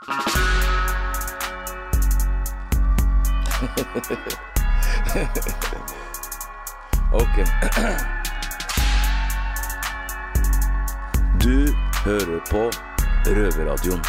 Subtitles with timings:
[7.12, 7.36] ok.
[11.42, 11.74] Du
[12.04, 12.70] hører på
[13.26, 14.04] Røverradioen.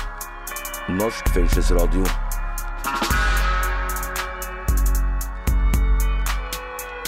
[0.90, 2.06] Norsk fengselsradio.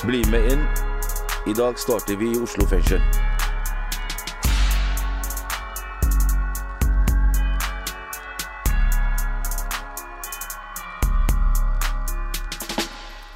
[0.04, 0.68] Bli med inn.
[1.48, 3.02] I dag starter vi i Oslo fengsel.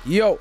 [0.07, 0.38] Yo!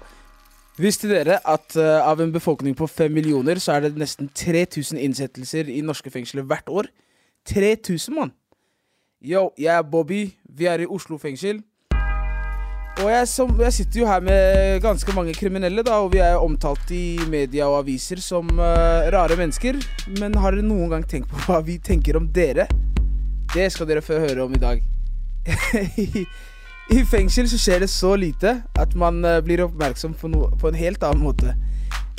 [0.79, 5.01] Visste dere at uh, av en befolkning på fem millioner, så er det nesten 3000
[5.03, 6.87] innsettelser i norske fengsler hvert år?
[7.51, 8.31] 3000, mann!
[9.19, 10.21] Yo, jeg er Bobby.
[10.47, 11.65] Vi er i Oslo fengsel.
[13.03, 16.39] Og jeg, som, jeg sitter jo her med ganske mange kriminelle, da, og vi er
[16.39, 19.83] omtalt i media og aviser som uh, rare mennesker.
[20.21, 22.71] Men har dere noen gang tenkt på hva vi tenker om dere?
[23.51, 24.85] Det skal dere få høre om i dag.
[26.87, 30.71] I fengsel så skjer det så lite at man eh, blir oppmerksom på, noe, på
[30.71, 31.57] en helt annen måte.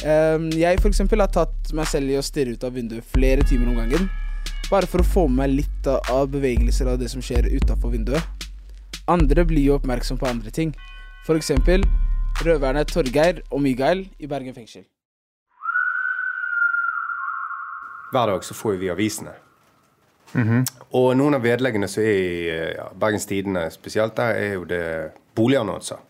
[0.03, 0.93] Um, jeg for
[1.23, 4.09] har tatt meg selv i å stirre ut av vinduet flere timer om gangen.
[4.67, 8.21] Bare for å få med meg litt av- bevegelser av det som skjer utafor vinduet.
[9.07, 10.75] Andre blir jo oppmerksom på andre ting.
[11.27, 11.81] Eksempel
[12.43, 14.83] røverne Torgeir og Mikael i Bergen fengsel.
[18.11, 19.46] Hver dag så får vi avisene.
[20.35, 24.83] Og noen av vedleggene som er i ja, Bergens Tidende spesielt, der er jo det
[25.37, 26.03] boligannonser.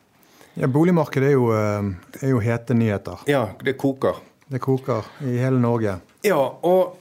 [0.58, 3.20] Ja, Boligmarkedet er jo, eh, er jo hete nyheter.
[3.30, 4.16] Ja, det koker.
[4.50, 6.00] Det koker i hele Norge.
[6.26, 6.98] Ja, og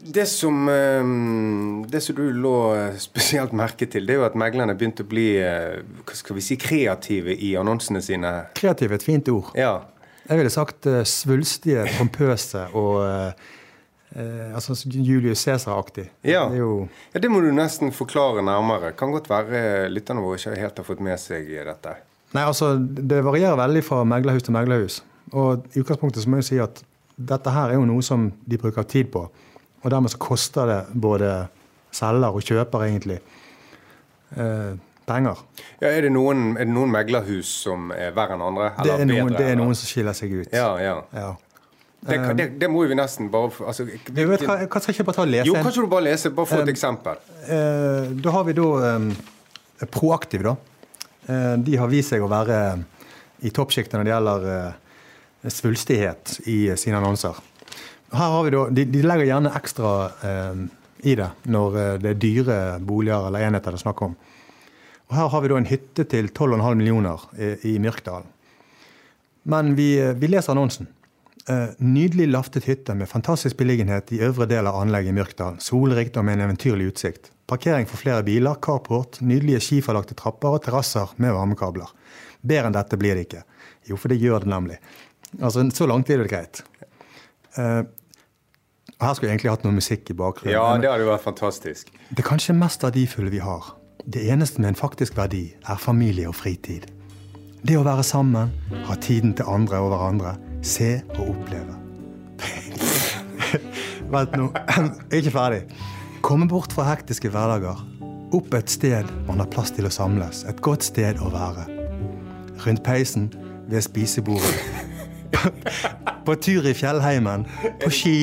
[0.00, 4.36] det som, eh, det som du lå eh, spesielt merke til, det er jo at
[4.36, 8.34] meglerne begynte å bli hva skal vi si, kreative i annonsene sine.
[8.54, 9.54] Kreative er et fint ord.
[9.56, 9.80] Ja,
[10.28, 13.32] Jeg ville sagt svulstige, pompøse og
[14.16, 16.08] eh, altså Julius Cæsar-aktig.
[16.26, 16.46] Ja.
[16.54, 18.92] Ja, det må du nesten forklare nærmere.
[18.98, 21.96] Kan godt være lytterne våre ikke helt har fått med seg dette.
[22.30, 25.00] Nei, altså, det varierer veldig fra meglerhus til meglerhus.
[25.34, 26.82] Og i utgangspunktet så må jeg si at
[27.20, 29.24] dette her er jo noe som de bruker tid på.
[29.80, 31.32] Og dermed så koster det både
[31.94, 33.18] selger og kjøper egentlig
[34.36, 35.42] eh, penger.
[35.80, 38.70] Ja, er, det noen, er det noen meglerhus som er verre enn andre?
[38.78, 39.62] Det er, noen, det er eller?
[39.64, 40.52] noen som skiller seg ut.
[40.54, 40.98] Ja, ja.
[41.16, 41.32] Ja.
[42.00, 45.18] Det, det, det må vi nesten bare altså, Du vet, hva, hva skal ikke bare
[45.18, 47.18] ta og lese Jo, kanskje du bare lese, bare få et Um, eksempel.
[47.44, 49.10] Eh, da har vi da eh,
[49.92, 50.54] Proaktiv, da.
[51.28, 52.60] Eh, de har vist seg å være
[53.44, 57.36] i toppsjiktet når det gjelder eh, svulstighet i eh, sine annonser.
[58.16, 59.92] Her har vi da, de, de legger gjerne ekstra
[60.30, 60.62] eh,
[61.12, 64.16] i det når eh, det er dyre boliger eller enheter det er snakk om.
[65.10, 68.28] Og Her har vi da en hytte til 12,5 millioner i, i Myrkdalen.
[69.52, 70.88] Men vi, eh, vi leser annonsen.
[71.50, 75.56] Eh, nydelig laftet hytte med fantastisk beliggenhet i øvre del av anlegget i Myrkdal.
[75.58, 77.32] Solrikt og med en eventyrlig utsikt.
[77.50, 81.90] Parkering for flere biler, carport, nydelige skiferlagte trapper og terrasser med varmekabler.
[82.46, 83.42] Bedre enn dette blir det ikke.
[83.88, 84.76] Jo, for det gjør det nemlig.
[85.40, 86.62] Altså, Så langt er det greit.
[87.58, 87.82] Uh,
[89.00, 90.54] her skulle jeg egentlig hatt noe musikk i bakgrunnen.
[90.54, 91.90] Ja, det hadde vært fantastisk.
[92.14, 93.74] det kanskje mest verdifulle vi har,
[94.06, 96.86] det eneste med en faktisk verdi, er familie og fritid.
[97.66, 98.54] Det å være sammen,
[98.86, 101.76] ha tiden til andre og hverandre, se og oppleve.
[104.10, 105.60] Vent nå, jeg er ikke ferdig.
[106.26, 107.78] Komme bort fra hektiske hverdager.
[108.36, 110.44] Opp et sted man har plass til å samles.
[110.50, 111.64] Et godt sted å være.
[112.66, 113.30] Rundt peisen,
[113.70, 114.54] ved spisebordet.
[116.26, 117.46] På tur i fjellheimen,
[117.80, 118.14] på ski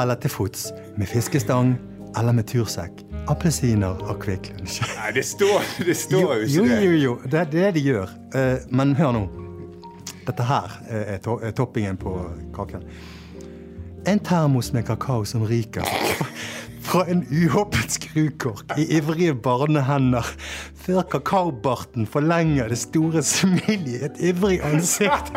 [0.00, 0.70] eller til fots.
[0.96, 1.74] Med fiskestang
[2.16, 3.02] eller med tursekk.
[3.30, 4.80] Appelsiner og Kvikk Lunsj.
[4.96, 6.78] Nei, det står, det står jo, Jo, det.
[6.86, 7.02] jo, det.
[7.02, 7.12] jo.
[7.34, 8.14] Det er det de gjør.
[8.38, 9.22] Eh, men hør nå.
[10.26, 12.14] Dette her er, to er toppingen på
[12.54, 12.84] kaken.
[14.06, 15.86] En termos med kakao som ryker
[16.82, 20.26] fra en uhåpet skrukork i ivrige barnehender,
[20.74, 25.30] før kakaobarten forlenger det store smilet i et ivrig ansikt.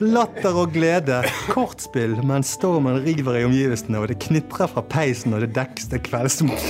[0.00, 5.40] Latter og glede, kortspill mens stormen river i omgivelsene, og det knitrer fra peisen og
[5.46, 6.68] det dekkes til kveldsmot.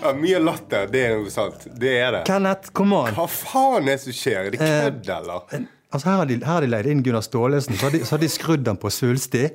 [0.00, 1.66] Ja, mye latter, det er jo sant.
[1.80, 2.22] Det er det.
[2.28, 3.14] Kenneth, come on.
[3.16, 4.38] Hva faen er det som skjer?
[4.48, 5.66] Er det Eh, kødd, eller?
[5.90, 8.14] Altså her har, de, her har de leid inn Gunnar Staalesen, så har de, så
[8.16, 9.50] har de skrudd den på svulstig.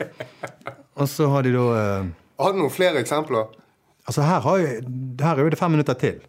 [0.99, 2.09] Og så har de da eh,
[2.43, 3.47] Har du noen flere eksempler?
[4.05, 4.73] Altså her, har jo,
[5.21, 6.19] her er jo det fem minutter til.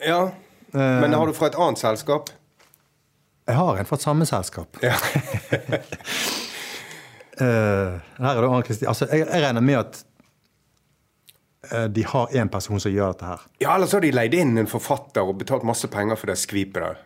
[0.00, 0.22] Ja.
[0.72, 2.30] Men har du fra et annet selskap?
[3.44, 4.78] Jeg har en fra et samme selskap.
[4.80, 4.94] Ja.
[7.36, 8.86] uh, her er det Arne Kristi.
[8.88, 10.04] Altså, jeg, jeg regner med at eh,
[11.88, 13.40] de har én person som gjør dette her.
[13.60, 16.36] ja, Eller så har de leid inn en forfatter og betalt masse penger for det
[16.38, 16.98] skvipet der.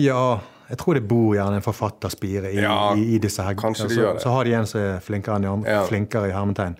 [0.00, 0.38] Ja,
[0.70, 3.54] jeg tror det bor gjerne en forfatterspire i, Ja, i, i disse her.
[3.54, 4.22] kanskje de så, gjør det.
[4.22, 5.70] så har de en som er flinkere enn de andre.
[5.76, 5.82] Ja.
[5.84, 6.76] Flinkere i hermetegn.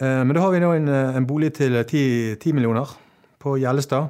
[0.00, 2.86] Eh, Men da har vi nå en, eh, en bolig til 10, 10 millioner
[3.42, 4.08] på Gjellestad.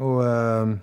[0.00, 0.76] Og eh,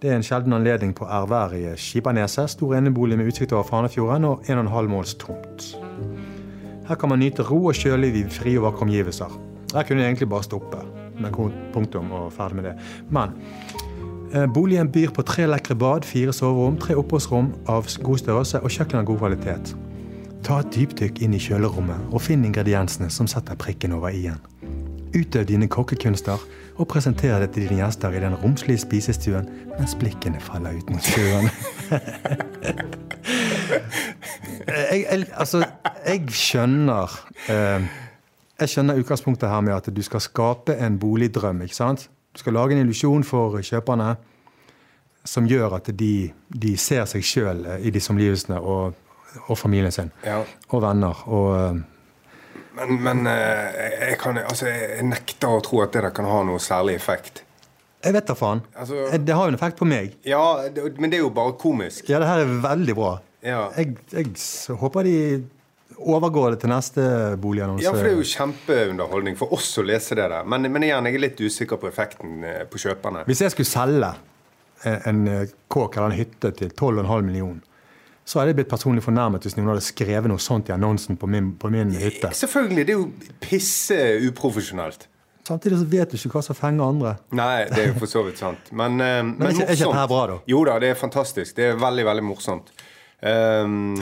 [0.00, 2.50] det er en sjelden anledning på ærverdige Skipaneset.
[2.54, 5.74] Stor enebolig med utsikt over Fanefjorden og 1,5 måls tomt.
[6.88, 9.32] Her kan man nyte ro og sjøliv i frie og vakre omgivelser.
[9.74, 10.80] Her kunne jeg egentlig bare stoppe
[11.34, 12.74] ko- punktum og ferdig med det.
[13.10, 13.34] Men
[14.32, 18.70] eh, boligen byr på tre lekre bad, fire soverom, tre oppholdsrom av god størrelse og
[18.72, 19.74] kjøkken av god kvalitet.
[20.46, 24.40] Ta et dypdykk inn i kjølerommet og finn ingrediensene som setter prikken over i-en.
[25.16, 26.40] Utøv dine kokkekunster
[26.78, 29.48] og presenter det til dine gjester i den romslige spisestuen
[29.78, 31.48] mens blikkene faller ut mot sjøen.
[34.68, 35.64] jeg, jeg, altså,
[36.08, 37.14] jeg skjønner
[37.52, 37.88] eh,
[38.60, 41.60] Jeg skjønner utgangspunktet her med at du skal skape en boligdrøm.
[41.62, 42.08] ikke sant?
[42.34, 44.16] Du skal lage en illusjon for kjøperne
[45.28, 48.94] som gjør at de, de ser seg sjøl i disse omgivelsene og,
[49.48, 50.10] og familien sin.
[50.24, 50.40] Ja.
[50.72, 51.20] Og venner.
[51.28, 51.80] Og eh,
[52.78, 56.42] Men, men eh, jeg, kan, altså, jeg nekter å tro at det der kan ha
[56.46, 57.42] noe særlig effekt.
[58.04, 58.60] jeg vet da faen.
[58.78, 60.14] Altså- Det har jo en effekt på meg.
[60.24, 62.08] Ja, det, men det er jo bare komisk.
[62.08, 63.18] Ja, det her er veldig bra.
[63.42, 63.68] Ja.
[63.76, 64.26] Jeg, jeg
[64.78, 65.44] håper de
[65.96, 67.04] overgår det til neste
[67.40, 67.84] boligannonse.
[67.84, 70.44] Ja, for det er jo kjempeunderholdning for oss å lese det der.
[70.48, 73.24] Men, men igjen, jeg er litt usikker på effekten eh, på kjøperne.
[73.28, 74.12] Hvis jeg skulle selge
[74.84, 77.64] en, en eh, kåk eller en hytte til 12,5 millioner,
[78.28, 81.30] så hadde jeg blitt personlig fornærmet hvis noen hadde skrevet noe sånt i annonsen på
[81.32, 82.28] min, på min hytte.
[82.36, 83.96] Selvfølgelig, det er jo pisse
[84.28, 85.08] uprofesjonelt.
[85.48, 87.14] Samtidig så vet du ikke hva som fenger andre.
[87.32, 88.68] Nei, det er jo for så vidt sant.
[88.68, 90.36] Men, men, men, er ikke- dette bra, da?
[90.50, 91.56] Jo da, det er fantastisk.
[91.56, 92.68] Det er veldig, veldig morsomt.
[93.22, 93.96] Um,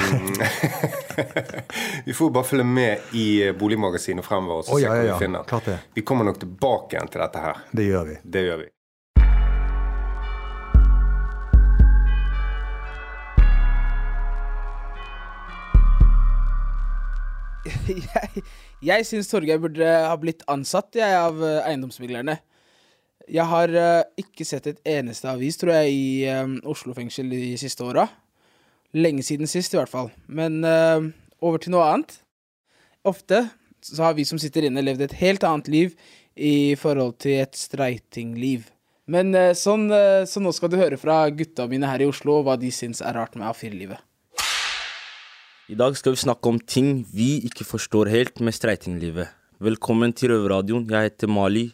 [2.05, 4.63] vi får bare følge med i Boligmagasinet fremover.
[4.63, 5.43] så oh, ja, ja, ja, vi finner.
[5.43, 5.79] Klart det.
[5.95, 7.63] Vi kommer nok tilbake igjen til dette her.
[7.71, 8.17] Det gjør vi.
[8.23, 8.69] Det gjør vi.
[17.89, 18.45] jeg,
[18.85, 22.37] jeg syns Torgeir burde ha blitt ansatt jeg, av eh, eiendomsmeglerne.
[23.33, 27.57] Jeg har uh, ikke sett et eneste avis, tror jeg, i um, Oslo fengsel de
[27.59, 28.05] siste åra.
[28.97, 30.09] Lenge siden sist, i hvert fall.
[30.27, 31.05] Men uh,
[31.45, 32.15] over til noe annet.
[33.07, 33.45] Ofte
[33.85, 35.93] så har vi som sitter inne, levd et helt annet liv
[36.35, 38.71] i forhold til et streitingliv.
[39.11, 42.41] Men uh, sånn, uh, så nå skal du høre fra gutta mine her i Oslo
[42.47, 44.01] hva de syns er rart med A4-livet.
[45.67, 49.29] I dag skal vi snakke om ting vi ikke forstår helt med streitinglivet.
[49.61, 50.87] Velkommen til Røverradioen.
[50.89, 51.69] Jeg heter Mali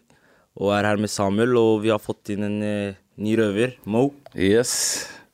[0.58, 4.08] og er her med Samuel, og vi har fått inn en ny røver, Mo.
[4.36, 4.74] Yes.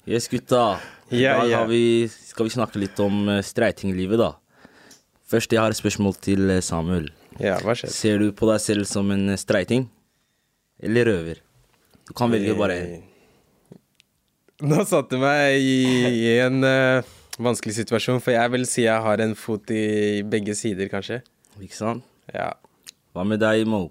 [0.06, 0.78] Yes, gutta.
[1.10, 4.34] I Ja, dag har vi, skal vi snakke litt om uh, streitinglivet, da.
[5.28, 7.10] Først, jeg har et spørsmål til eh, Samuel.
[7.36, 7.90] Ja, hva skjer?
[7.92, 9.84] Ser du på deg selv som en eh, streiting?
[10.80, 11.42] Eller røver?
[12.08, 13.02] Du kan velge bare én.
[14.64, 15.74] Nå satte du meg i,
[16.24, 17.04] i en uh,
[17.44, 21.20] vanskelig situasjon, for jeg vil si jeg har en fot i begge sider, kanskje.
[21.60, 22.08] Ikke sant?
[22.32, 22.54] Ja.
[23.12, 23.84] Hva med deg, Mo?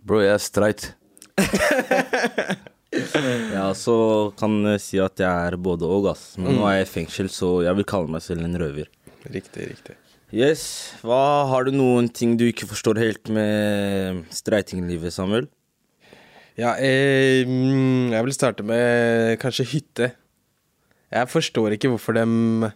[0.00, 0.88] Bro, jeg er streit.
[2.94, 3.96] Ja, så
[4.38, 6.34] kan jeg si at jeg er både og, ass.
[6.38, 8.90] Men nå er jeg i fengsel, så jeg vil kalle meg selv en røver.
[9.24, 9.96] Riktig, riktig.
[10.34, 15.46] Yes, hva Har du noen ting du ikke forstår helt med streitinglivet, Samuel?
[16.58, 20.10] Ja, eh, mm, jeg vil starte med kanskje hytte.
[21.14, 22.70] Jeg forstår ikke hvorfor de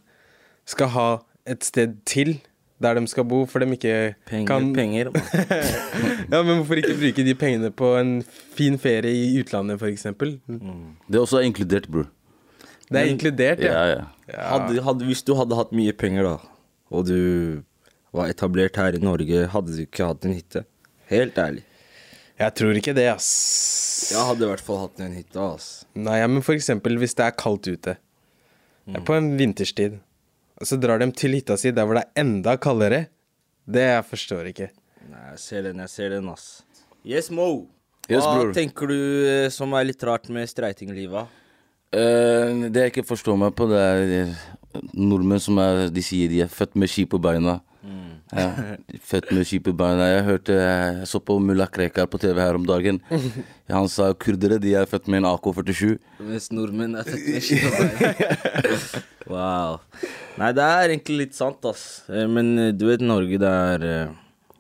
[0.69, 1.09] skal ha
[1.49, 2.37] et sted til
[2.83, 5.11] der de skal bo, for de ikke Penger, kan penger.
[6.33, 8.13] Ja, men hvorfor ikke bruke de pengene på en
[8.55, 10.07] fin ferie i utlandet, f.eks.?
[10.15, 12.07] Det er også inkludert, bror.
[12.89, 13.73] Det er inkludert, ja.
[13.73, 14.43] Ja, ja.
[14.49, 16.37] Hadde, hadde, hvis du hadde hatt mye penger, da,
[16.95, 17.19] og du
[18.15, 20.65] var etablert her i Norge, hadde du ikke hatt en hytte?
[21.11, 21.65] Helt ærlig.
[22.39, 23.29] Jeg tror ikke det, ass.
[24.13, 25.71] Jeg hadde i hvert fall hatt en hytte, ass.
[25.99, 27.97] Nei, ja, men for eksempel hvis det er kaldt ute.
[28.89, 29.99] Er På en vinterstid.
[30.59, 33.07] Og så drar de til hytta si der hvor det er enda kaldere.
[33.69, 34.71] Det jeg forstår ikke.
[35.09, 36.47] Nei, jeg ser den, jeg ser den, ass.
[37.07, 37.69] Yes, Mo.
[38.09, 38.53] Hva Yes, bror.
[38.57, 38.97] tenker du
[39.29, 41.29] eh, som er litt rart med streitinglivet?
[41.93, 44.41] Uh, det jeg ikke forstår meg på, det er eh,
[44.93, 47.59] nordmenn som er De sier de er født med ski på beina.
[48.29, 48.77] Ja,
[49.09, 50.01] født med kjipe bein.
[50.05, 53.01] Jeg hørte Jeg så på mulla Krekar på TV her om dagen.
[53.73, 55.97] Han sa kurdere de er født med en AK-47.
[56.27, 58.69] Mens nordmenn er født med kjipe bein.
[59.33, 59.79] wow.
[60.39, 61.87] Nei, det er egentlig litt sant, ass.
[62.13, 64.17] Eh, Men eh, du vet, Norge, det er eh,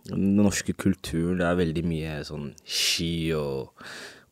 [0.08, 3.84] Den norske kulturen, det er veldig mye sånn ski og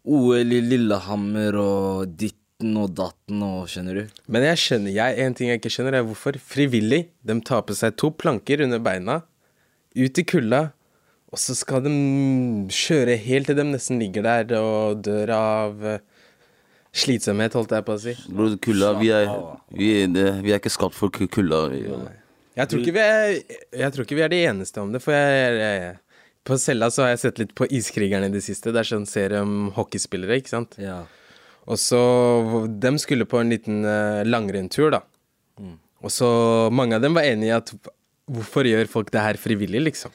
[0.07, 2.15] OL i Lillehammer og
[2.59, 4.07] ditten og datten og Skjønner du?
[4.33, 7.75] Men jeg skjønner, jeg, en ting jeg ikke skjønner, er hvorfor frivillig de tar på
[7.77, 9.19] seg to planker under beina,
[9.97, 10.71] ut i kulda,
[11.33, 11.91] og så skal de
[12.73, 15.99] kjøre helt til de nesten ligger der og dør av eh,
[16.97, 18.15] slitsomhet, holdt jeg på å si.
[18.31, 19.11] Bror, kulda Vi
[19.77, 21.67] vi, vi er ikke skapt for ku- kulda.
[22.57, 23.35] Jeg tror ikke vi er,
[23.83, 25.97] jeg tror ikke vi er de eneste om det, for jeg, jeg,
[26.47, 28.71] På cella så har jeg sett litt på Iskrigerne i det siste.
[28.73, 30.79] Det er sånn serie om hockeyspillere, ikke sant.
[30.81, 31.03] Ja.
[31.67, 32.01] Og så
[32.79, 35.03] De skulle på en liten uh, langrennstur, da.
[36.05, 36.29] Og så
[36.71, 37.73] mange av dem var enig i at
[38.31, 40.13] hvorfor gjør folk det her frivillig, liksom?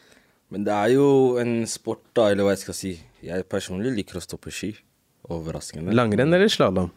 [0.51, 1.07] Men det er jo
[1.41, 2.91] en sport, da, eller hva jeg skal si.
[3.25, 4.69] Jeg personlig liker å stå på ski.
[5.31, 5.93] Overraskende.
[5.95, 6.91] Langrenn eller slalåm?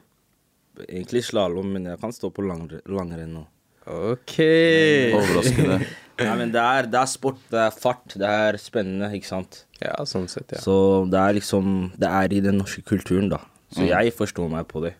[0.84, 3.44] Egentlig slalåm, men jeg kan stå på langre- langrenn nå.
[3.86, 4.36] Ok.
[5.18, 5.80] Overraskende.
[6.24, 9.64] Nei, men det er, det er sport, det er fart, det er spennende, ikke sant.
[9.80, 10.60] Ja, sånn sett, ja.
[10.62, 10.74] Så
[11.10, 11.66] det er liksom
[11.98, 13.40] Det er i den norske kulturen, da.
[13.74, 14.92] Så jeg forstår meg på det,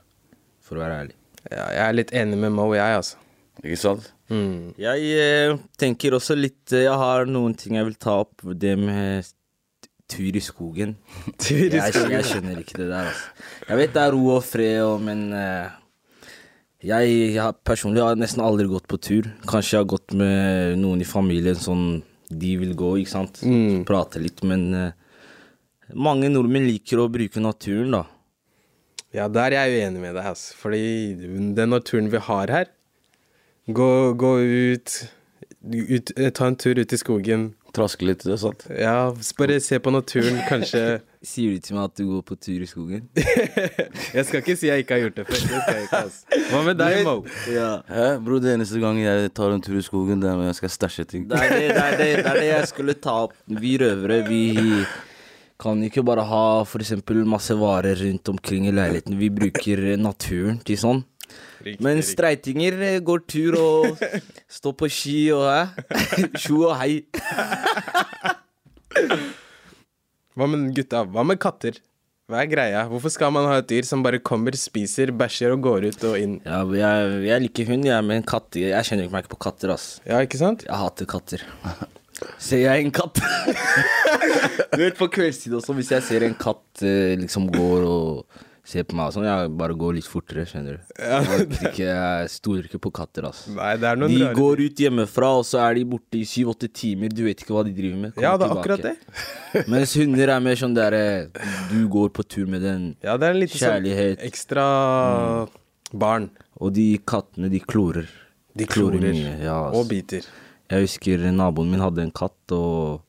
[0.64, 1.14] for å være ærlig.
[1.50, 1.66] ja.
[1.76, 3.21] Jeg er litt enig med Mo, jeg, altså.
[3.62, 4.09] Ikke sant?
[4.33, 4.73] Mm.
[4.83, 8.40] Jeg eh, tenker også litt eh, Jeg har noen ting jeg vil ta opp.
[8.59, 9.28] Det med
[10.11, 10.97] tur i skogen.
[11.45, 12.16] Tur i Jeg, skogen.
[12.16, 13.47] jeg skjønner ikke det der, altså.
[13.69, 15.76] Jeg vet det er ro og fred, og, men eh,
[16.85, 19.31] jeg, jeg har personlig har nesten aldri gått på tur.
[19.49, 21.87] Kanskje jeg har gått med noen i familien sånn
[22.35, 23.40] de vil gå, ikke sant.
[23.47, 23.85] Mm.
[23.88, 24.93] Prate litt, men eh,
[25.95, 28.02] mange nordmenn liker å bruke naturen, da.
[29.14, 30.56] Ja, der er jeg uenig med deg, altså.
[30.59, 31.14] Fordi
[31.54, 32.73] den naturen vi har her
[33.64, 34.94] Gå, gå ut,
[35.64, 37.52] ut eh, Ta en tur ut i skogen.
[37.75, 38.66] Traske litt, det er sant?
[38.71, 38.97] Ja,
[39.38, 40.83] bare se på naturen, kanskje
[41.25, 43.06] Sier du til meg at du går på tur i skogen?
[44.16, 45.38] Jeg skal ikke si jeg ikke har gjort det før.
[45.40, 46.42] Det skal jeg ikke, altså.
[46.50, 47.14] Hva med deg, Mo?
[47.54, 47.71] Ja.
[47.88, 50.59] Hæ, bro, det eneste gang jeg tar en tur i skogen, det er når jeg
[50.61, 51.25] skal stæsje ting.
[51.30, 53.35] Det er det, det, er det, det er det jeg skulle ta opp.
[53.49, 54.42] Vi røvere, vi
[55.64, 59.16] kan ikke bare ha for eksempel masse varer rundt omkring i leiligheten.
[59.21, 61.02] Vi bruker eh, naturen til sånn.
[61.80, 64.04] Men streitinger eh, går tur og
[64.59, 66.28] står på ski og hæ?
[66.37, 67.00] Tjo og hei.
[70.35, 71.04] Hva med gutta?
[71.09, 71.80] Hva med katter?
[72.30, 72.85] Hva er greia?
[72.88, 76.14] Hvorfor skal man ha et dyr som bare kommer, spiser, bæsjer og går ut og
[76.16, 76.38] inn?
[76.47, 79.99] Ja, jeg, jeg liker hund, jeg, men katter Jeg kjenner meg ikke på katter, ass.
[80.09, 80.64] Ja, ikke sant?
[80.68, 81.44] Jeg hater katter.
[82.38, 83.18] Ser jeg en katt
[84.75, 88.87] Du vet på kveldstid også, hvis jeg ser en katt eh, liksom går og ser
[88.88, 90.92] på meg og sånn, jeg bare går litt fortere, skjønner du.
[90.97, 93.52] Jeg, orker ikke, jeg stoler ikke på katter, altså.
[93.59, 96.23] Nei, det er noen De rare går ut hjemmefra, og så er de borte i
[96.30, 97.12] syv-åtte timer.
[97.12, 98.14] Du vet ikke hva de driver med.
[98.14, 98.62] Kommer Ja, det er tilbake.
[98.62, 98.87] akkurat
[99.61, 99.66] det.
[99.75, 101.02] Mens hunder er mer sånn derre
[101.68, 104.25] Du går på tur med den, Ja, det er litt sånn Kjærlighet.
[104.30, 104.64] ekstra
[105.92, 106.30] barn.
[106.56, 108.09] og de kattene, de klorer.
[108.56, 109.83] De klorer mye, ja, altså.
[109.83, 110.25] og biter.
[110.75, 113.04] Jeg husker naboen min hadde en katt, og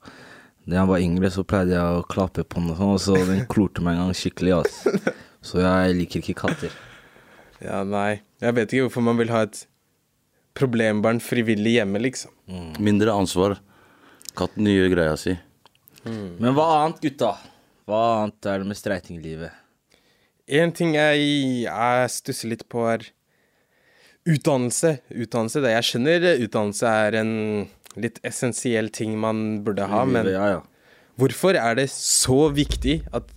[0.69, 3.21] da jeg var yngre, så pleide jeg å klappe på den, og sånn, og så
[3.25, 4.59] den klorte meg en gang skikkelig.
[4.61, 5.15] ass.
[5.45, 6.75] Så jeg liker ikke katter.
[7.63, 8.21] Ja, nei.
[8.41, 9.63] Jeg vet ikke hvorfor man vil ha et
[10.57, 12.33] problembarn frivillig hjemme, liksom.
[12.81, 13.57] Mindre ansvar.
[14.37, 15.35] Katten gjør greia si.
[16.05, 17.33] Men hva annet, gutta?
[17.89, 19.61] Hva annet er det med streitinglivet?
[20.61, 21.29] En ting jeg,
[21.65, 23.07] jeg stusser litt på, er
[24.25, 24.97] utdannelse.
[25.13, 25.73] Utdannelse, det.
[25.75, 27.33] Jeg skjønner utdannelse er en
[28.01, 30.61] litt essensiell ting man burde ha, men ja, ja.
[31.19, 33.29] hvorfor er det så viktig at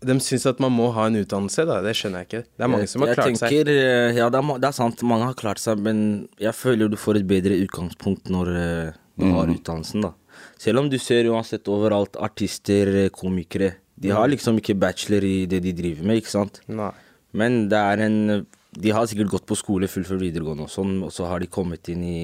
[0.00, 1.76] de syns at man må ha en utdannelse, da?
[1.84, 2.40] Det skjønner jeg ikke.
[2.56, 4.16] Det er mange som har jeg klart tenker, seg.
[4.16, 6.00] Ja, det er, det er sant, mange har klart seg, men
[6.40, 9.34] jeg føler du får et bedre utgangspunkt når eh, du Mm.
[9.36, 10.14] har utdannelsen, da.
[10.56, 13.74] Selv om du ser uansett overalt artister, eh, komikere.
[14.00, 14.32] De har Mm.
[14.32, 16.60] liksom ikke bachelor i det de driver med, ikke sant?
[16.66, 16.90] Nei.
[17.34, 21.10] Men det er en De har sikkert gått på skole, fullført videregående og sånn, og
[21.14, 22.20] så har de kommet inn i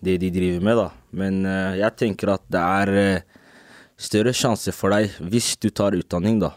[0.00, 0.86] det de driver med, da.
[1.12, 3.44] Men uh, jeg tenker at det er uh,
[3.98, 6.52] større sjanse for deg hvis du tar utdanning, da.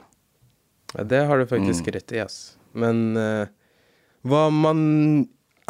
[0.96, 1.94] Ja, det har du faktisk Mm.
[1.98, 2.38] rett i, ass.
[2.74, 3.48] Men uh,
[4.28, 4.82] hva om man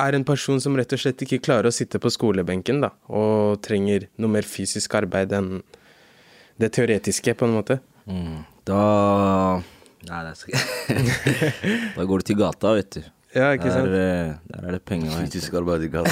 [0.02, 3.62] er en person som rett og slett ikke klarer å sitte på skolebenken, da, og
[3.66, 5.62] trenger noe mer fysisk arbeid enn
[6.62, 7.80] det teoretiske, på en måte?
[8.10, 8.44] Mm.
[8.66, 8.82] Da
[10.10, 13.02] Nei, det skal jeg Da går du til gata, vet du.
[13.32, 13.92] Ja, ikke sant?
[13.94, 15.32] Der, der er det penger å hente.
[15.32, 16.12] Fysisk arbeid i gata.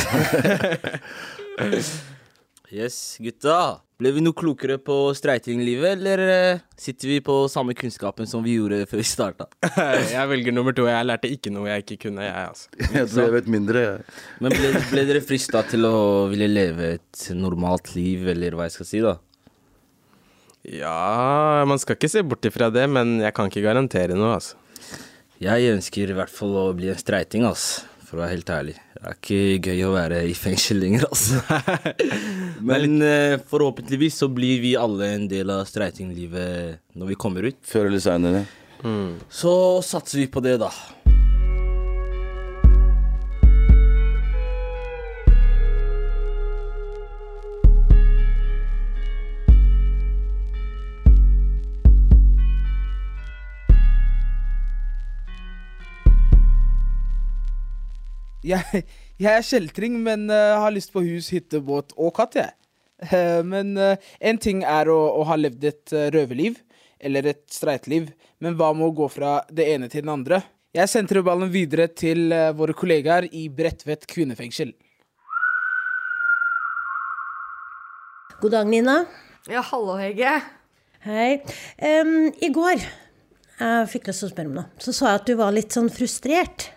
[2.69, 3.81] Yes, gutta.
[3.99, 8.53] Ble vi noe klokere på streitinglivet, eller eh, sitter vi på samme kunnskapen som vi
[8.59, 9.47] gjorde før vi starta?
[10.13, 10.85] jeg velger nummer to.
[10.87, 12.69] Jeg lærte ikke noe jeg ikke kunne, jeg, altså.
[12.95, 13.81] Jeg tror jeg vet mindre.
[13.83, 14.05] jeg.
[14.45, 15.97] Men ble, ble dere frista til å
[16.31, 19.17] ville leve et normalt liv, eller hva jeg skal si, da?
[20.69, 24.61] Ja, man skal ikke se bort ifra det, men jeg kan ikke garantere noe, altså.
[25.39, 27.85] Jeg ønsker i hvert fall å bli en streiting, ass.
[28.09, 28.73] For å være helt ærlig.
[28.91, 31.39] Det er ikke gøy å være i fengsel lenger, altså.
[32.69, 37.59] Men eh, forhåpentligvis så blir vi alle en del av streitinglivet når vi kommer ut.
[37.63, 38.43] Før eller seinere.
[39.31, 39.53] Så
[39.85, 40.71] satser vi på det, da.
[58.49, 58.83] Jeg,
[59.21, 62.55] jeg er kjeltring, men uh, har lyst på hus, hytte, båt og katt, jeg.
[63.11, 66.57] Uh, Men én en ting er å, å ha levd et eh, røverliv,
[66.99, 68.09] eller et streitliv,
[68.43, 70.41] men hva med å gå fra det ene til den andre?
[70.75, 74.75] Jeg sentrer ballen videre til eh, våre kollegaer i Bredtvet kvinnefengsel.
[78.39, 79.01] God dag, Nina.
[79.49, 80.35] Ja, hallo, Hege.
[81.03, 81.39] Hei.
[81.81, 82.83] Um, I går
[83.59, 84.69] jeg fikk lyst til å spørre om noe.
[84.79, 86.69] Så sa jeg at du var litt sånn frustrert.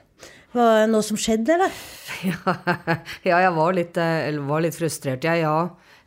[0.52, 1.72] Var det noe som skjedde, eller?
[2.28, 2.54] Ja,
[3.26, 5.56] ja jeg var litt, eh, var litt frustrert, jeg, ja.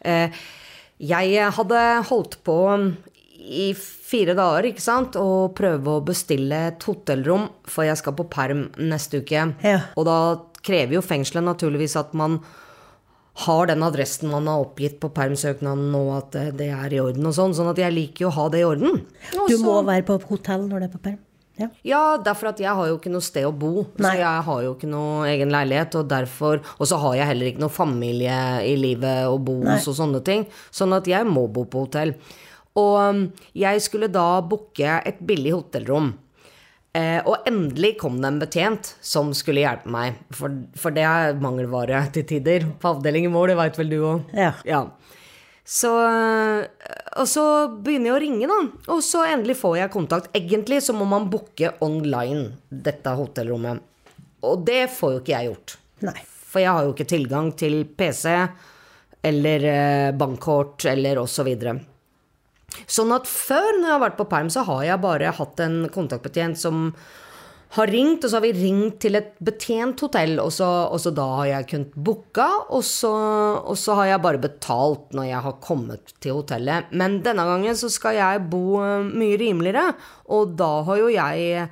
[0.06, 0.30] Eh,
[1.02, 2.58] Jeg hadde holdt på
[3.46, 8.26] i fire dager, ikke sant, og prøve å bestille et hotellrom, for jeg skal på
[8.32, 9.42] perm neste uke.
[9.66, 9.82] Ja.
[10.00, 10.20] Og da
[10.66, 12.40] krever jo fengselet naturligvis at man
[13.46, 17.28] har den adressen man har oppgitt på permsøknaden nå, at eh, det er i orden
[17.28, 17.54] og sånn.
[17.58, 19.02] Sånn at jeg liker jo å ha det i orden.
[19.34, 21.20] Også, Du må være på hotell når det er på perm.
[21.56, 21.70] Ja.
[21.88, 23.86] Ja, derfor at jeg har jo ikke noe sted å bo.
[23.96, 24.10] Nei.
[24.10, 27.52] Så jeg har jo ikke noe egen leilighet, og derfor Og så har jeg heller
[27.52, 30.46] ikke noe familie i livet å bo hos og sånne ting.
[30.76, 32.16] Sånn at jeg må bo på hotell.
[32.76, 36.12] Og um, jeg skulle da booke et billig hotellrom.
[36.96, 40.20] Eh, og endelig kom det en betjent som skulle hjelpe meg.
[40.36, 44.36] For, for det er mangelvare til tider på avdelingen vår, det veit vel du òg.
[44.36, 44.54] Ja.
[45.66, 45.90] Så,
[47.18, 47.44] og så
[47.82, 48.60] begynner jeg å ringe, da.
[48.94, 50.30] Og så endelig får jeg kontakt.
[50.38, 53.82] Egentlig så må man booke online dette hotellrommet.
[54.46, 55.76] Og det får jo ikke jeg gjort.
[56.06, 56.20] Nei.
[56.46, 58.30] For jeg har jo ikke tilgang til PC
[59.26, 61.50] eller eh, bankkort eller osv.
[62.86, 65.80] Sånn at før, når jeg har vært på perm, så har jeg bare hatt en
[65.92, 66.92] kontaktbetjent som
[67.76, 71.12] har ringt, og så har vi ringt til et betjent hotell, og så, og så
[71.16, 75.58] da har jeg kunnet booka, og og så har jeg bare betalt når jeg har
[75.64, 76.94] kommet til hotellet.
[76.96, 79.90] Men denne gangen så skal jeg bo eh, mye rimeligere,
[80.32, 81.68] og da har jo jeg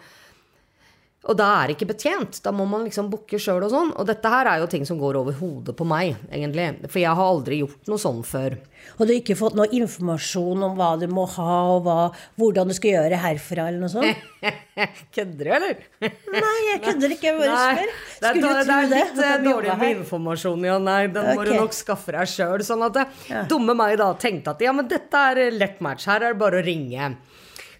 [1.24, 2.42] og da er det ikke betjent.
[2.44, 3.92] Da må man liksom booke sjøl og sånn.
[3.96, 6.66] Og dette her er jo ting som går over hodet på meg, egentlig.
[6.90, 8.58] For jeg har aldri gjort noe sånn før.
[8.98, 11.98] Og du har ikke fått noe informasjon om hva du må ha, og hva,
[12.42, 14.26] hvordan du skal gjøre herfra, eller noe sånt?
[15.16, 15.86] Kødder du, eller?
[16.04, 17.30] Nei, jeg kødder ikke.
[17.30, 17.94] Jeg bare spør.
[17.94, 18.90] det er, Skulle det er tro det?
[18.98, 20.80] litt at eh, dårlig med informasjon, ja.
[20.92, 22.66] Nei, den må du nok skaffe deg sjøl.
[22.68, 23.00] Sånn at
[23.32, 23.46] ja.
[23.48, 26.10] dumme meg da tenkte at ja, men dette er lett match.
[26.12, 27.14] Her er det bare å ringe.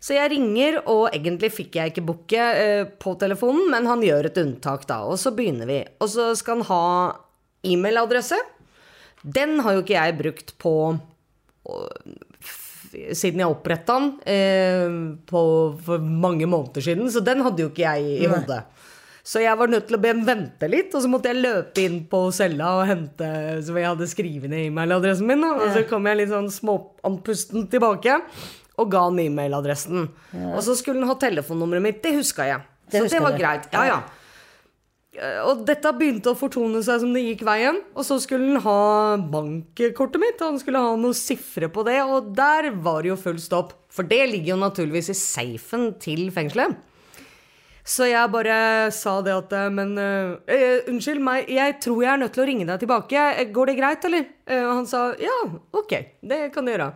[0.04, 4.28] Så jeg ringer, og egentlig fikk jeg ikke booke eh, på telefonen, men han gjør
[4.28, 5.80] et unntak da, og så begynner vi.
[6.04, 6.84] Og så skal han ha
[7.64, 8.40] e-mailadresse.
[9.24, 10.74] Den har jo ikke jeg brukt på
[12.94, 14.96] siden jeg oppretta den eh,
[15.30, 15.42] på,
[15.86, 18.62] for mange måneder siden, så den hadde jo ikke jeg i hodet.
[19.24, 21.80] Så jeg var nødt til å be ham vente litt, og så måtte jeg løpe
[21.80, 23.30] inn på cella og hente
[23.64, 28.20] Så jeg hadde skrevet ned e-mailadressen min, og så kom jeg litt sånn småandpusten tilbake
[28.80, 30.08] og ga han e-mailadressen.
[30.54, 32.64] Og så skulle han ha telefonnummeret mitt, det huska jeg.
[32.90, 33.42] Det så det var du.
[33.42, 33.68] greit.
[33.74, 34.02] Ja, ja.
[35.14, 37.80] Eh, Og dette begynte å fortone seg som det gikk veien.
[37.94, 42.00] Og så skulle han ha bankkortet mitt, og han skulle ha noen sifre på det.
[42.04, 43.76] Og der var det jo full stopp.
[43.94, 46.76] For det ligger jo naturligvis i safen til fengselet.
[47.84, 50.38] Så jeg bare sa det at eh, Men uh,
[50.88, 53.26] unnskyld meg, jeg tror jeg er nødt til å ringe deg tilbake.
[53.54, 54.30] Går det greit, eller?
[54.64, 55.36] Og han sa ja,
[55.76, 56.94] ok, det kan du gjøre.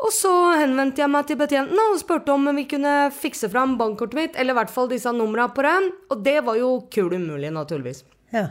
[0.00, 4.16] Og så henvendte jeg meg til betjentene og spurte om vi kunne fikse fram bankkortet
[4.16, 5.76] mitt, eller i hvert fall disse numra på det.
[6.08, 8.04] Og det var jo kul umulig, naturligvis.
[8.32, 8.48] Ja.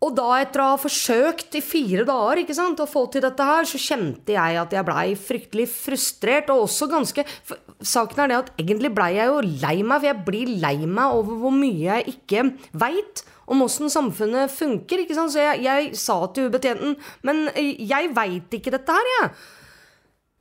[0.00, 3.44] Og da, etter å ha forsøkt i fire dager ikke sant, å få til dette
[3.44, 7.26] her, så kjente jeg at jeg blei fryktelig frustrert, og også ganske
[7.80, 11.14] Saken er det at egentlig blei jeg jo lei meg, for jeg blir lei meg
[11.16, 12.42] over hvor mye jeg ikke
[12.80, 15.04] veit om åssen samfunnet funker.
[15.08, 19.30] Så jeg, jeg sa til betjenten Men eh, jeg veit ikke dette her, jeg.
[19.30, 19.59] Er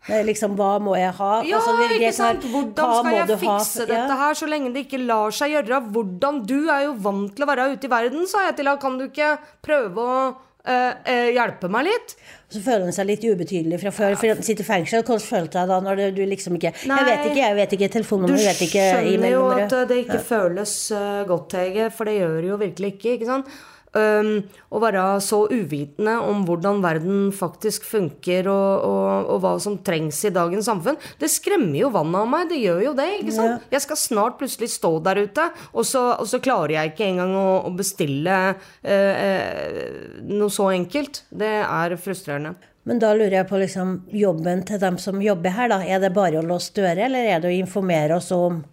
[0.07, 1.31] liksom, hva må jeg ha?
[1.45, 2.45] Ja, Altså, ikke sant?
[2.49, 5.81] Hvordan skal jeg fikse ha dette her så lenge det ikke lar seg gjøre?
[5.91, 6.45] Hvordan?
[6.47, 8.79] Du er jo vant til å være ute i verden, sa jeg til henne.
[8.81, 10.19] Kan du ikke prøve å
[10.65, 12.15] eh, eh, hjelpe meg litt?
[12.49, 14.15] Så føler han seg litt ubetydelig fra før.
[14.17, 15.03] For han sitter i fengsel.
[15.05, 16.97] Hvordan følte du deg da når du- du liksom ikke Nei.
[16.97, 19.85] Jeg vet ikke, jeg vet ikke Du telefonnummer, jeg vet ikke skjønner jo at eh,
[19.85, 23.13] det ikke føles eh, godt, Hege, for det gjør det jo virkelig ikke.
[23.19, 23.45] ikke sant?
[23.89, 30.21] Å være så uvitende om hvordan verden faktisk funker, og, og, og hva som trengs
[30.30, 32.47] i dagens samfunn, det skremmer jo vannet av meg.
[32.52, 33.10] Det gjør jo det.
[33.21, 33.67] ikke sant?
[33.73, 37.34] Jeg skal snart plutselig stå der ute, og så, og så klarer jeg ikke engang
[37.39, 38.39] å, å bestille
[38.84, 39.86] eh,
[40.30, 41.23] noe så enkelt.
[41.30, 42.58] Det er frustrerende.
[42.89, 45.82] Men da lurer jeg på liksom jobben til dem som jobber her, da.
[45.86, 48.63] Er det bare å låse dører, eller er det å informere oss om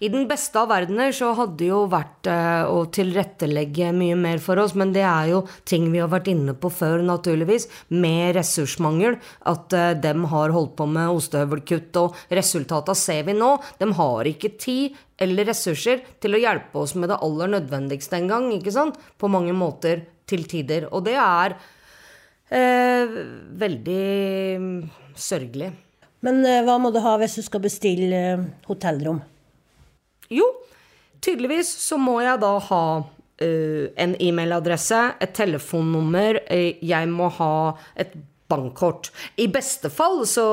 [0.00, 4.60] I den beste av verdener så hadde jo vært eh, å tilrettelegge mye mer for
[4.62, 9.18] oss, men det er jo ting vi har vært inne på før, naturligvis, med ressursmangel.
[9.50, 13.54] At eh, dem har holdt på med ostehøvelkutt, og resultata ser vi nå.
[13.80, 18.48] De har ikke tid eller ressurser til å hjelpe oss med det aller nødvendigste engang,
[18.56, 18.96] ikke sant?
[19.20, 20.88] På mange måter til tider.
[20.94, 21.58] Og det er
[22.50, 23.10] Eh,
[23.62, 24.06] veldig
[24.58, 24.78] mm,
[25.14, 25.70] sørgelig.
[26.26, 28.22] Men eh, hva må du ha hvis du skal bestille
[28.66, 29.20] hotellrom?
[30.30, 30.46] Jo,
[31.20, 37.54] tydeligvis så må jeg da ha uh, en e-mailadresse, et telefonnummer, uh, jeg må ha
[37.98, 38.14] et
[38.50, 39.10] bankkort.
[39.38, 40.44] I beste fall så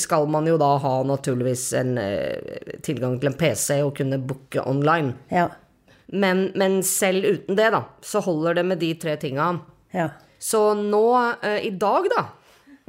[0.00, 4.62] skal man jo da ha naturligvis en uh, tilgang til en PC og kunne booke
[4.62, 5.16] online.
[5.34, 5.48] Ja.
[6.14, 9.50] Men, men selv uten det, da, så holder det med de tre tinga.
[9.94, 10.12] Ja.
[10.38, 11.06] Så nå,
[11.64, 12.26] i dag, da,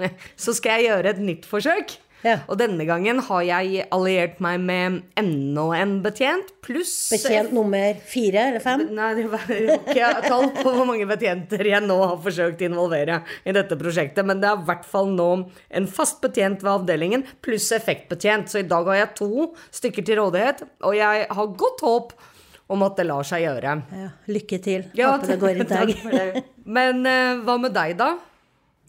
[0.43, 1.95] så skal jeg gjøre et nytt forsøk.
[2.25, 2.39] Ja.
[2.49, 8.47] Og denne gangen har jeg alliert meg med enda en betjent, pluss Betjent nummer fire
[8.49, 8.87] eller fem?
[8.97, 13.19] Nei, det var ikke tall på hvor mange betjenter jeg nå har forsøkt å involvere
[13.45, 15.29] i dette prosjektet, men det er i hvert fall nå
[15.77, 18.49] en fast betjent ved avdelingen pluss effektbetjent.
[18.49, 22.15] Så i dag har jeg to stykker til rådighet, og jeg har godt håp
[22.73, 23.75] om at det lar seg gjøre.
[24.01, 24.87] Ja, lykke til.
[24.97, 26.41] Ja, Håper det går i dag.
[26.65, 28.15] Men eh, hva med deg, da?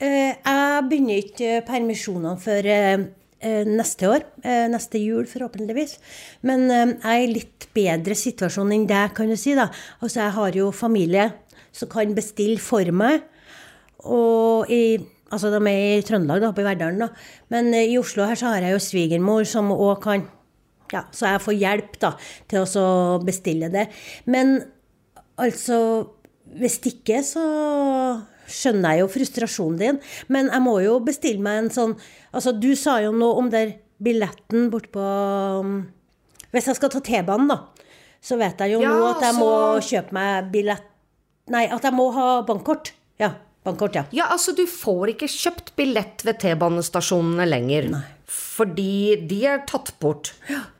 [0.00, 3.06] Eh, jeg begynner ikke permisjonene før eh,
[3.68, 4.24] neste år.
[4.42, 5.96] eh, neste jul, forhåpentligvis.
[6.42, 9.54] Men eh, jeg er i litt bedre situasjon enn deg, kan du si.
[9.54, 9.68] da.
[10.00, 11.32] Altså, Jeg har jo familie
[11.72, 13.26] som kan bestille for meg.
[14.06, 14.98] Og i,
[15.30, 17.02] altså de er i Trøndelag, da, oppe i Verdalen.
[17.04, 17.08] da.
[17.52, 20.26] Men eh, i Oslo her så har jeg jo svigermor som òg kan
[20.92, 22.12] ja, Så jeg får hjelp da,
[22.46, 23.88] til å bestille det.
[24.30, 24.60] Men
[25.36, 25.78] altså
[26.56, 27.42] Hvis ikke, så
[28.50, 30.00] skjønner jeg jo frustrasjonen din.
[30.32, 31.96] Men jeg må jo bestille meg en sånn
[32.36, 35.04] Altså, du sa jo noe om der billetten bortpå
[35.62, 35.78] um,
[36.52, 37.62] Hvis jeg skal ta T-banen, da,
[38.20, 39.50] så vet jeg jo Ja, nå at jeg må
[39.84, 40.92] kjøpe meg billett
[41.52, 42.90] Nei, at jeg må ha bankkort.
[43.22, 43.30] Ja.
[43.66, 44.02] Bankkort, ja.
[44.14, 47.86] Ja, altså, du får ikke kjøpt billett ved T-banestasjonene lenger.
[47.92, 48.02] Nei.
[48.26, 50.32] Fordi de er tatt bort.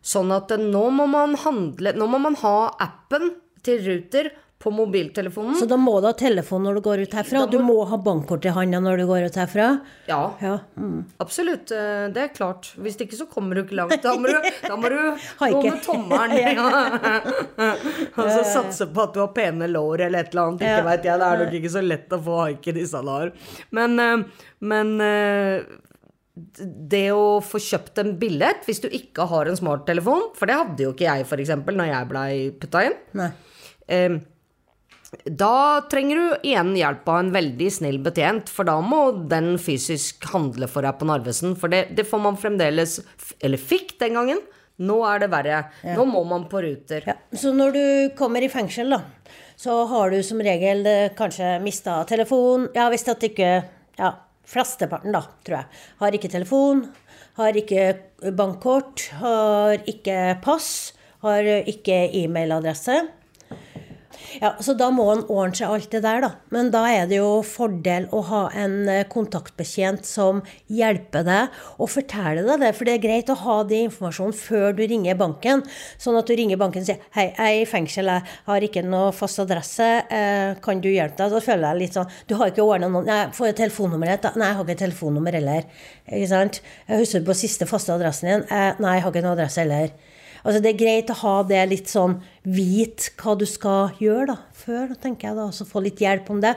[0.02, 3.30] Sånn at eh, nå må man handle Nå må man ha appen
[3.66, 4.32] til Ruter
[4.66, 5.54] på mobiltelefonen.
[5.60, 7.50] Så da må du ha telefon når du går ut herfra, Må...
[7.54, 9.68] du må ha bankkort i handa når du går ut herfra.
[10.10, 10.56] Ja, Ja.
[10.76, 11.04] Mm.
[11.22, 11.70] absolutt.
[11.70, 12.72] eh, Det er klart.
[12.82, 13.94] Hvis ikke så kommer du ikke langt.
[14.02, 14.98] Da må du, da må du
[15.54, 16.36] gå med tommelen.
[16.56, 17.70] Ja.
[18.18, 20.60] Og så satse på at du har pene lår eller et eller annet.
[20.66, 20.84] Ikke Ja.
[20.90, 23.32] vet jeg, Det er nok ikke så lett å få haike disse dager.
[23.76, 25.62] Men, eh, men eh,
[26.92, 30.84] det å få kjøpt en billett hvis du ikke har en smarttelefon, for det hadde
[30.84, 31.52] jo ikke jeg f.eks.
[31.64, 32.98] når jeg blei putta inn.
[33.16, 33.30] Nei.
[33.88, 34.18] Eh,
[35.24, 40.26] da trenger du igjen hjelp av en veldig snill betjent, for da må den fysisk
[40.32, 41.54] handle for deg på Narvesen.
[41.58, 42.98] For det, det får man fremdeles
[43.44, 44.42] Eller fikk den gangen.
[44.76, 45.62] Nå er det verre.
[45.96, 47.06] Nå må man på Ruter.
[47.08, 47.16] Ja.
[47.32, 47.84] Så når du
[48.18, 49.00] kommer i fengsel, da,
[49.56, 52.68] så har du som regel eh, kanskje mista telefon.
[52.76, 53.50] Ja, hvis at ikke
[53.96, 54.10] Ja,
[54.44, 55.82] flesteparten, da, tror jeg.
[56.02, 56.82] Har ikke telefon,
[57.38, 57.86] har ikke
[58.36, 60.92] bankkort, har ikke pass,
[61.24, 62.98] har ikke e-mailadresse.
[64.40, 66.30] Ja, Så da må en ordne seg alt det der, da.
[66.54, 71.90] Men da er det jo fordel å ha en eh, kontaktbetjent som hjelper deg og
[71.92, 72.72] forteller deg det.
[72.76, 75.64] For det er greit å ha den informasjonen før du ringer banken.
[76.02, 78.84] Sånn at du ringer banken og sier hei, jeg er i fengsel, jeg har ikke
[78.86, 81.36] noe fast adresse, eh, kan du hjelpe deg?
[81.36, 84.36] Da føler jeg litt sånn Du har ikke ordna noen Nei, får jeg telefonnummeret ditt?
[84.40, 85.66] Nei, jeg har ikke telefonnummer heller.
[86.08, 86.60] Ikke sant?
[86.88, 88.44] Jeg husker på siste faste adressen din.
[88.50, 89.92] Eh, nei, jeg har ikke noen adresse heller.
[90.46, 94.36] Altså Det er greit å ha det litt sånn Vit hva du skal gjøre da,
[94.54, 95.48] før, tenker jeg da.
[95.50, 96.52] Og få litt hjelp om det.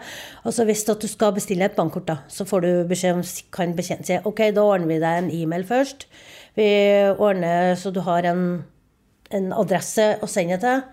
[0.46, 3.24] Altså hvis du skal bestille et bankkort, da, så får du beskjed om
[3.56, 6.06] kan betjent si ok, da ordner vi deg en e-mail først.
[6.60, 6.70] Vi
[7.18, 8.46] ordner så du har en,
[9.34, 10.86] en adresse å sende til.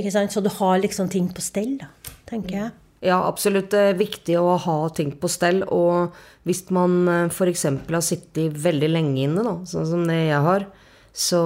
[0.00, 0.32] Ikke sant?
[0.32, 1.92] Så du har liksom ting på stell, da,
[2.28, 2.74] tenker jeg.
[3.04, 3.70] Ja, absolutt.
[3.70, 5.62] Det er viktig å ha ting på stell.
[5.68, 6.16] Og
[6.48, 7.64] hvis man f.eks.
[7.68, 10.66] har sittet veldig lenge inne, da, sånn som det jeg har,
[11.12, 11.42] så,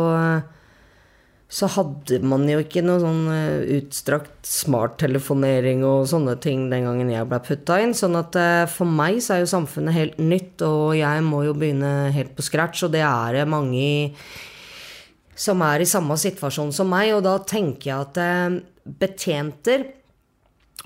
[1.53, 7.11] så hadde man jo ikke noe sånn eh, utstrakt smarttelefonering og sånne ting den gangen
[7.13, 7.93] jeg ble putta inn.
[7.97, 11.53] Sånn at eh, for meg så er jo samfunnet helt nytt, og jeg må jo
[11.53, 12.87] begynne helt på scratch.
[12.87, 13.85] Og det er mange
[15.37, 18.57] som er i samme situasjon som meg, og da tenker jeg at eh,
[19.05, 19.91] betjenter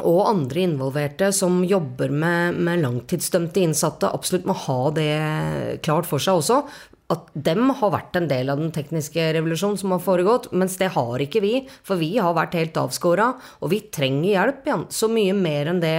[0.03, 5.13] og andre involverte som jobber med, med langtidsdømte innsatte, absolutt må ha det
[5.87, 6.59] klart for seg også.
[7.13, 10.91] At dem har vært en del av den tekniske revolusjonen som har foregått, mens det
[10.97, 11.55] har ikke vi.
[11.87, 13.29] For vi har vært helt avskåra,
[13.63, 14.87] og vi trenger hjelp igjen.
[14.91, 15.99] Så mye mer enn det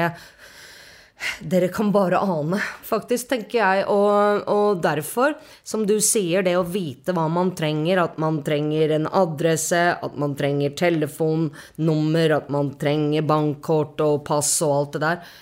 [1.42, 3.86] dere kan bare ane, faktisk, tenker jeg.
[3.90, 5.34] Og, og, derfor,
[5.66, 10.20] som du sier, det å vite hva man trenger, at man trenger en adresse, at
[10.20, 15.36] man trenger telefonnummer, at man trenger bankkort og pass og alt det der.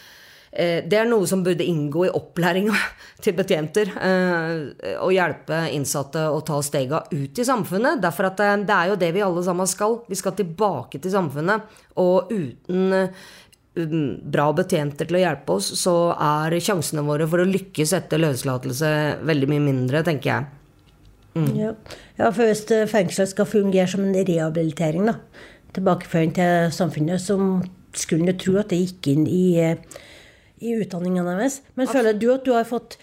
[0.56, 2.76] Eh, Det er noe som burde inngå i opplæringa
[3.24, 3.92] til betjenter.
[3.96, 8.02] eh, Å hjelpe innsatte å ta stega ut i samfunnet.
[8.04, 10.02] Derfor at eh, det er jo det vi alle sammen skal.
[10.10, 11.80] Vi skal tilbake til samfunnet.
[12.02, 13.10] Og uten
[13.76, 18.24] mm, bra betjenter til å hjelpe oss, så er sjansene våre for å lykkes etter
[18.24, 18.92] løslatelse
[19.28, 20.54] veldig mye mindre, tenker jeg.
[21.36, 21.74] Ja.
[22.16, 25.18] ja, for hvis fengselet skal fungere som en rehabilitering, da,
[25.76, 27.36] tilbakeføring til samfunnet, så
[27.96, 29.46] skulle en jo tro at det gikk inn i,
[30.64, 31.62] i utdanninga deres.
[31.76, 32.98] Men føler du at du har fått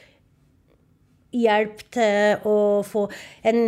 [1.33, 3.07] hjelp til å få
[3.49, 3.63] en,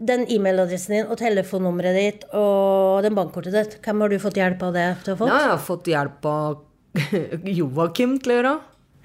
[0.00, 3.78] den e-mailadressen din og telefonnummeret ditt og den bankkortet ditt?
[3.84, 5.28] Hvem har du fått hjelp av det til å få?
[5.28, 6.60] Ja, jeg har fått hjelp av
[7.60, 8.56] Joakim til å gjøre.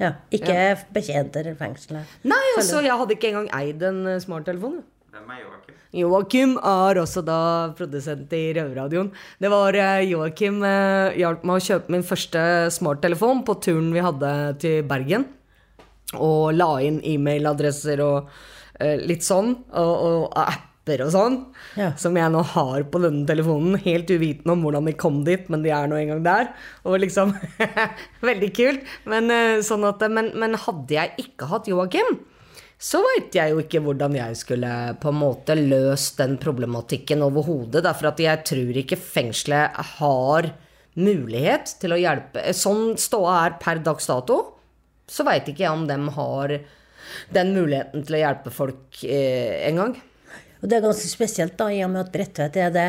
[0.01, 0.55] Ja, ikke
[0.91, 2.15] betjenter eller fengselet.
[2.27, 4.01] Nei, altså, jeg hadde ikke engang eid en
[5.25, 5.75] eh, smarttelefon.
[5.95, 7.39] Joakim er også da
[7.77, 9.11] produsent i Røverradioen.
[9.39, 12.43] Det var eh, Joakim eh, hjalp meg å kjøpe min første
[12.75, 14.33] smarttelefon på turen vi hadde
[14.63, 15.27] til Bergen.
[16.15, 18.29] Og la inn e-mailadresser og
[18.79, 19.53] eh, litt sånn.
[19.71, 21.39] Og, og apper og sånn.
[21.79, 21.93] Ja.
[21.99, 23.79] Som jeg nå har på denne telefonen.
[23.87, 26.51] Helt uvitende om hvordan de kom dit, men de er nå engang der.
[26.83, 27.33] Og liksom
[28.29, 28.95] Veldig kult.
[29.07, 29.31] Men,
[29.63, 32.17] sånn at, men, men hadde jeg ikke hatt Joakim,
[32.81, 34.69] så veit jeg jo ikke hvordan jeg skulle
[35.01, 37.85] på en måte løst den problematikken overhodet.
[37.85, 40.49] Derfor at jeg tror ikke fengselet har
[40.95, 44.39] mulighet til å hjelpe Sånn ståa er per dags dato,
[45.07, 46.57] så veit ikke jeg om de har
[47.35, 49.95] den muligheten til å hjelpe folk eh, engang.
[50.61, 52.87] Og det er ganske spesielt, da, i og med at Bredtvet er det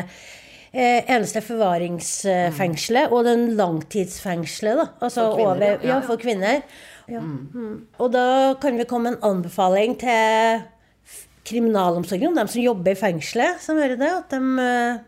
[0.77, 4.87] eneste forvaringsfengselet og den langtidsfengselet, da.
[5.01, 5.99] Altså For kvinner, over, ja.
[6.05, 6.61] for kvinner.
[7.07, 7.21] Ja.
[7.23, 7.87] Mm.
[8.03, 8.25] Og da
[8.61, 10.65] kan vi komme med en anbefaling til
[11.47, 14.11] kriminalomsorgen, de som jobber i fengselet, som hører det.
[14.11, 14.99] At de, eh,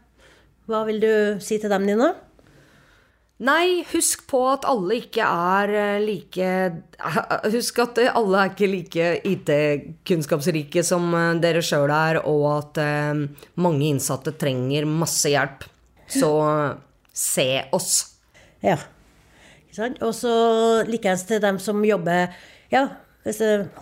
[0.70, 2.14] hva vil du si til dem, Nina?
[3.40, 6.48] Nei, husk på at alle ikke er eh, like
[7.56, 13.22] Husk at alle er ikke like IT-kunnskapsrike som eh, dere sjøl er, og at eh,
[13.64, 15.64] mange innsatte trenger masse hjelp.
[16.12, 16.34] Så
[17.16, 17.94] se oss.
[18.66, 18.76] Ja.
[19.70, 20.04] Ikke sant?
[20.04, 20.34] Og så
[20.90, 22.34] likeens til dem som jobber
[22.74, 22.88] ja,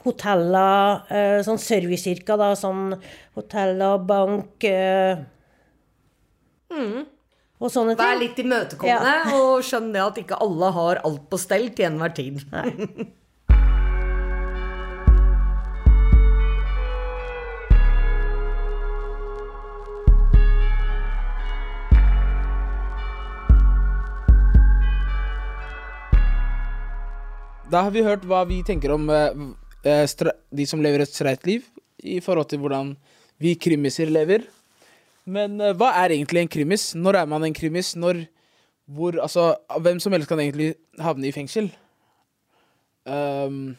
[0.04, 2.92] hoteller, sånn serviceyrker, da, sånn
[3.38, 5.24] hoteller, bank eh,
[7.58, 8.06] Og sånne ting.
[8.06, 12.14] Vær litt imøtekommende, og skjønn det at ikke alle har alt på stell til enhver
[12.18, 12.44] tid.
[27.68, 29.34] Da har vi hørt hva vi tenker om eh,
[29.84, 30.06] eh,
[30.56, 31.66] de som lever et streit liv,
[32.00, 32.94] i forhold til hvordan
[33.44, 34.46] vi krimiser lever.
[35.28, 36.92] Men uh, hva er egentlig en krimis?
[36.96, 37.94] Når er man en krimis?
[38.00, 38.24] Når,
[38.88, 39.50] hvor, altså,
[39.84, 41.70] hvem som helst kan egentlig havne i fengsel.
[43.08, 43.76] Um,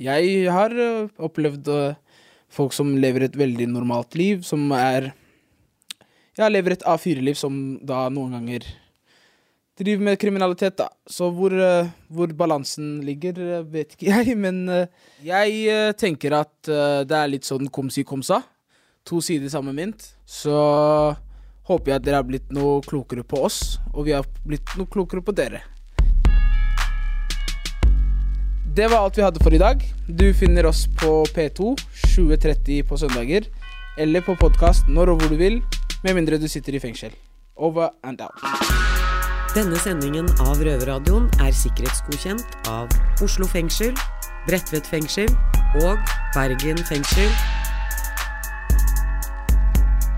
[0.00, 2.20] jeg har uh, opplevd uh,
[2.52, 5.12] folk som lever et veldig normalt liv, som er
[6.38, 8.64] Ja, lever et A4-liv som da noen ganger
[9.76, 10.86] driver med kriminalitet, da.
[11.08, 11.52] Så hvor,
[12.12, 13.36] hvor balansen ligger,
[13.68, 14.36] vet ikke jeg.
[14.40, 14.62] Men
[15.24, 16.70] jeg tenker at
[17.08, 18.38] det er litt sånn komsi-komsa.
[18.40, 18.51] kom sa.
[19.08, 20.12] To sider samme mynt.
[20.26, 20.54] Så
[21.66, 24.90] håper jeg at dere har blitt noe klokere på oss, og vi har blitt noe
[24.90, 25.62] klokere på dere.
[28.72, 29.82] Det var alt vi hadde for i dag.
[30.08, 31.74] Du finner oss på P2
[32.14, 33.50] 2030 på søndager,
[34.00, 35.60] eller på podkast når og hvor du vil,
[36.02, 37.12] med mindre du sitter i fengsel.
[37.56, 38.38] Over and out.
[39.52, 42.88] Denne sendingen av Røverradioen er sikkerhetsgodkjent av
[43.20, 43.92] Oslo fengsel,
[44.46, 45.28] Bredtvet fengsel
[45.82, 46.00] og
[46.32, 47.28] Bergen fengsel.